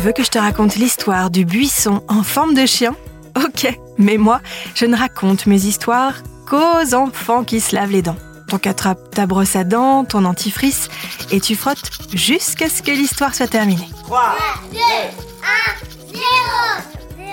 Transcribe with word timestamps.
veux 0.00 0.12
que 0.12 0.22
je 0.22 0.30
te 0.30 0.38
raconte 0.38 0.76
l'histoire 0.76 1.30
du 1.30 1.44
buisson 1.44 2.02
en 2.08 2.22
forme 2.22 2.54
de 2.54 2.66
chien? 2.66 2.94
Ok, 3.36 3.78
mais 3.98 4.16
moi, 4.18 4.40
je 4.74 4.84
ne 4.84 4.96
raconte 4.96 5.46
mes 5.46 5.64
histoires 5.64 6.14
qu'aux 6.48 6.94
enfants 6.94 7.44
qui 7.44 7.60
se 7.60 7.74
lavent 7.74 7.92
les 7.92 8.02
dents. 8.02 8.16
Donc 8.48 8.66
attrape 8.66 9.10
ta 9.10 9.26
brosse 9.26 9.56
à 9.56 9.64
dents, 9.64 10.04
ton 10.04 10.24
antifrice, 10.24 10.88
et 11.30 11.40
tu 11.40 11.56
frottes 11.56 11.90
jusqu'à 12.12 12.68
ce 12.68 12.82
que 12.82 12.90
l'histoire 12.90 13.34
soit 13.34 13.48
terminée. 13.48 13.88
3, 14.04 14.36
2, 14.72 14.78
1, 14.78 14.82
0, 16.12 16.22
0. 17.18 17.28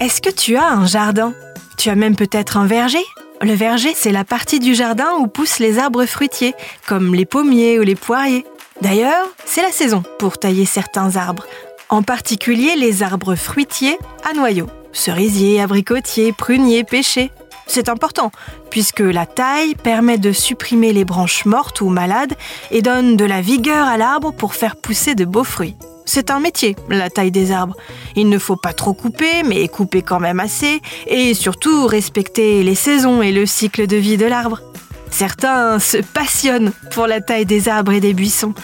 Est-ce 0.00 0.20
que 0.20 0.30
tu 0.30 0.56
as 0.56 0.68
un 0.68 0.86
jardin? 0.86 1.32
Tu 1.76 1.88
as 1.88 1.94
même 1.94 2.16
peut-être 2.16 2.56
un 2.56 2.66
verger? 2.66 3.04
Le 3.40 3.54
verger, 3.54 3.92
c'est 3.94 4.12
la 4.12 4.24
partie 4.24 4.58
du 4.58 4.74
jardin 4.74 5.12
où 5.18 5.28
poussent 5.28 5.60
les 5.60 5.78
arbres 5.78 6.06
fruitiers, 6.06 6.54
comme 6.86 7.14
les 7.14 7.26
pommiers 7.26 7.78
ou 7.78 7.82
les 7.82 7.94
poiriers. 7.94 8.44
D'ailleurs, 8.82 9.26
c'est 9.44 9.62
la 9.62 9.72
saison 9.72 10.02
pour 10.18 10.38
tailler 10.38 10.66
certains 10.66 11.16
arbres, 11.16 11.46
en 11.88 12.02
particulier 12.02 12.76
les 12.76 13.02
arbres 13.02 13.34
fruitiers 13.34 13.98
à 14.28 14.34
noyaux, 14.34 14.68
cerisiers, 14.92 15.60
abricotiers, 15.60 16.32
pruniers, 16.32 16.84
pêchers. 16.84 17.30
C'est 17.66 17.88
important, 17.88 18.30
puisque 18.70 19.00
la 19.00 19.26
taille 19.26 19.74
permet 19.74 20.18
de 20.18 20.32
supprimer 20.32 20.92
les 20.92 21.04
branches 21.04 21.44
mortes 21.44 21.80
ou 21.80 21.88
malades 21.88 22.34
et 22.70 22.80
donne 22.80 23.16
de 23.16 23.24
la 23.24 23.42
vigueur 23.42 23.86
à 23.86 23.96
l'arbre 23.96 24.32
pour 24.32 24.54
faire 24.54 24.76
pousser 24.76 25.14
de 25.14 25.24
beaux 25.24 25.44
fruits. 25.44 25.76
C'est 26.06 26.30
un 26.30 26.40
métier, 26.40 26.74
la 26.88 27.10
taille 27.10 27.30
des 27.30 27.52
arbres. 27.52 27.76
Il 28.16 28.30
ne 28.30 28.38
faut 28.38 28.56
pas 28.56 28.72
trop 28.72 28.94
couper, 28.94 29.42
mais 29.44 29.68
couper 29.68 30.00
quand 30.00 30.20
même 30.20 30.40
assez, 30.40 30.80
et 31.06 31.34
surtout 31.34 31.86
respecter 31.86 32.62
les 32.62 32.74
saisons 32.74 33.20
et 33.20 33.32
le 33.32 33.44
cycle 33.44 33.86
de 33.86 33.96
vie 33.96 34.16
de 34.16 34.24
l'arbre. 34.24 34.62
Certains 35.10 35.78
se 35.78 35.98
passionnent 35.98 36.72
pour 36.92 37.06
la 37.06 37.20
taille 37.20 37.46
des 37.46 37.68
arbres 37.68 37.92
et 37.92 38.00
des 38.00 38.14
buissons, 38.14 38.54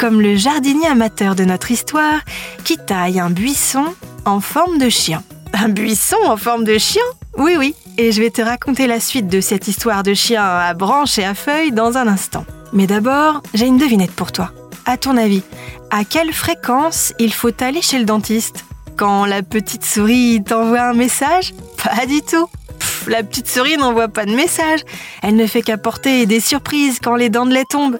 comme 0.00 0.22
le 0.22 0.34
jardinier 0.34 0.86
amateur 0.86 1.34
de 1.34 1.44
notre 1.44 1.70
histoire 1.70 2.20
qui 2.64 2.78
taille 2.78 3.20
un 3.20 3.28
buisson 3.28 3.84
en 4.24 4.40
forme 4.40 4.78
de 4.78 4.88
chien. 4.88 5.22
Un 5.52 5.68
buisson 5.68 6.16
en 6.24 6.38
forme 6.38 6.64
de 6.64 6.78
chien? 6.78 7.02
Oui, 7.36 7.56
oui, 7.58 7.74
et 7.98 8.10
je 8.10 8.22
vais 8.22 8.30
te 8.30 8.40
raconter 8.40 8.86
la 8.86 8.98
suite 8.98 9.28
de 9.28 9.42
cette 9.42 9.68
histoire 9.68 10.02
de 10.02 10.14
chien 10.14 10.42
à 10.42 10.72
branches 10.72 11.18
et 11.18 11.24
à 11.24 11.34
feuilles 11.34 11.72
dans 11.72 11.98
un 11.98 12.08
instant. 12.08 12.46
Mais 12.72 12.86
d'abord, 12.86 13.42
j'ai 13.52 13.66
une 13.66 13.76
devinette 13.76 14.12
pour 14.12 14.32
toi. 14.32 14.52
À 14.86 14.96
ton 14.96 15.18
avis, 15.18 15.42
à 15.90 16.04
quelle 16.04 16.32
fréquence 16.32 17.12
il 17.18 17.34
faut 17.34 17.62
aller 17.62 17.82
chez 17.82 17.98
le 17.98 18.06
dentiste 18.06 18.64
Quand 18.96 19.26
la 19.26 19.42
petite 19.42 19.84
souris 19.84 20.42
t'envoie 20.42 20.80
un 20.80 20.94
message? 20.94 21.52
Pas 21.76 22.06
du 22.06 22.22
tout. 22.22 22.48
Pff, 22.78 23.06
la 23.06 23.22
petite 23.22 23.48
souris 23.48 23.76
n'envoie 23.76 24.08
pas 24.08 24.24
de 24.24 24.34
message. 24.34 24.80
Elle 25.22 25.36
ne 25.36 25.46
fait 25.46 25.60
qu'apporter 25.60 26.24
des 26.24 26.40
surprises 26.40 27.00
quand 27.02 27.16
les 27.16 27.28
dents 27.28 27.44
de 27.44 27.52
lait 27.52 27.66
tombent. 27.68 27.98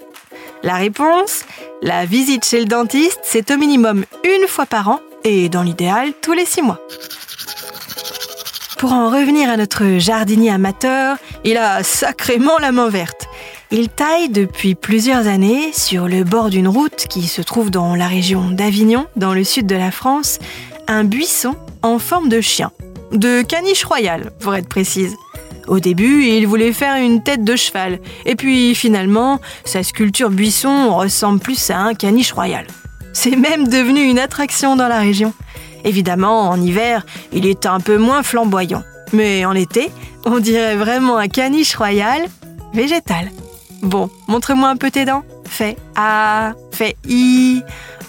La 0.63 0.75
réponse 0.75 1.43
La 1.83 2.05
visite 2.05 2.45
chez 2.45 2.59
le 2.59 2.67
dentiste, 2.67 3.19
c'est 3.23 3.49
au 3.49 3.57
minimum 3.57 4.05
une 4.23 4.47
fois 4.47 4.67
par 4.67 4.87
an 4.89 4.99
et 5.23 5.49
dans 5.49 5.63
l'idéal 5.63 6.13
tous 6.21 6.33
les 6.33 6.45
six 6.45 6.61
mois. 6.61 6.79
Pour 8.77 8.93
en 8.93 9.09
revenir 9.09 9.49
à 9.49 9.57
notre 9.57 9.97
jardinier 9.97 10.51
amateur, 10.51 11.17
il 11.43 11.57
a 11.57 11.81
sacrément 11.81 12.59
la 12.59 12.71
main 12.71 12.89
verte. 12.89 13.25
Il 13.71 13.89
taille 13.89 14.29
depuis 14.29 14.75
plusieurs 14.75 15.25
années 15.25 15.73
sur 15.73 16.07
le 16.07 16.23
bord 16.23 16.51
d'une 16.51 16.67
route 16.67 17.07
qui 17.09 17.27
se 17.27 17.41
trouve 17.41 17.71
dans 17.71 17.95
la 17.95 18.07
région 18.07 18.51
d'Avignon, 18.51 19.07
dans 19.15 19.33
le 19.33 19.43
sud 19.43 19.65
de 19.65 19.75
la 19.75 19.89
France, 19.89 20.37
un 20.87 21.03
buisson 21.03 21.55
en 21.81 21.97
forme 21.97 22.29
de 22.29 22.41
chien, 22.41 22.71
de 23.11 23.41
caniche 23.41 23.85
royale, 23.85 24.31
pour 24.39 24.53
être 24.53 24.69
précise. 24.69 25.15
Au 25.67 25.79
début, 25.79 26.25
il 26.25 26.47
voulait 26.47 26.73
faire 26.73 26.95
une 26.95 27.21
tête 27.23 27.43
de 27.43 27.55
cheval, 27.55 27.99
et 28.25 28.35
puis 28.35 28.75
finalement, 28.75 29.39
sa 29.63 29.83
sculpture 29.83 30.29
buisson 30.29 30.95
ressemble 30.95 31.39
plus 31.39 31.69
à 31.69 31.77
un 31.77 31.93
caniche 31.93 32.33
royal. 32.33 32.65
C'est 33.13 33.35
même 33.35 33.67
devenu 33.67 34.01
une 34.01 34.19
attraction 34.19 34.75
dans 34.75 34.87
la 34.87 34.99
région. 34.99 35.33
Évidemment, 35.83 36.49
en 36.49 36.61
hiver, 36.61 37.05
il 37.33 37.45
est 37.45 37.65
un 37.65 37.79
peu 37.79 37.97
moins 37.97 38.23
flamboyant. 38.23 38.83
Mais 39.13 39.45
en 39.45 39.53
été, 39.53 39.91
on 40.25 40.39
dirait 40.39 40.75
vraiment 40.75 41.17
un 41.17 41.27
caniche 41.27 41.75
royal 41.75 42.21
végétal. 42.73 43.31
Bon, 43.81 44.09
montre-moi 44.27 44.69
un 44.69 44.77
peu 44.77 44.91
tes 44.91 45.05
dents. 45.05 45.23
Fais 45.45 45.75
A, 45.95 46.53
fais 46.71 46.95
I. 47.07 47.61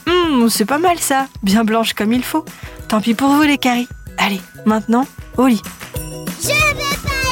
Hum, 0.06 0.48
c'est 0.48 0.64
pas 0.64 0.78
mal 0.78 0.98
ça, 0.98 1.26
bien 1.42 1.64
blanche 1.64 1.94
comme 1.94 2.12
il 2.12 2.22
faut. 2.22 2.44
Tant 2.88 3.00
pis 3.00 3.14
pour 3.14 3.30
vous 3.30 3.42
les 3.42 3.58
caries. 3.58 3.88
Allez, 4.18 4.40
maintenant, 4.66 5.06
au 5.36 5.46
lit. 5.46 5.62
Je 6.40 6.48
vais 6.48 6.96
pas 7.02 7.31